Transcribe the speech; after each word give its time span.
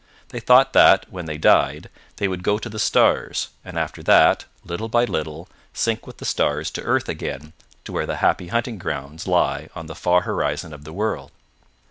They 0.29 0.39
thought 0.39 0.73
that, 0.73 1.05
when 1.11 1.27
they 1.27 1.37
died, 1.37 1.87
they 2.15 2.27
would 2.27 2.41
go 2.41 2.57
to 2.57 2.67
the 2.69 2.79
stars, 2.79 3.49
and 3.63 3.77
after 3.77 4.01
that, 4.01 4.45
little 4.65 4.89
by 4.89 5.05
little, 5.05 5.47
sink 5.75 6.07
with 6.07 6.17
the 6.17 6.25
stars 6.25 6.71
to 6.71 6.81
earth 6.81 7.07
again, 7.07 7.53
to 7.83 7.91
where 7.91 8.07
the 8.07 8.15
happy 8.15 8.47
hunting 8.47 8.79
grounds 8.79 9.27
lie 9.27 9.69
on 9.75 9.85
the 9.85 9.93
far 9.93 10.21
horizon 10.21 10.73
of 10.73 10.85
the 10.85 10.91
world. 10.93 11.29